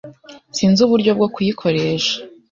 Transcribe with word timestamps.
Sinzi 0.55 0.79
uburyo 0.85 1.11
bwo 1.17 1.27
kuyikoresha. 1.33 2.13